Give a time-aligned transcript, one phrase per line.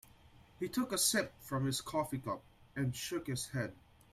[0.59, 2.41] He took a sip from his coffee cup
[2.75, 3.75] and shook his head.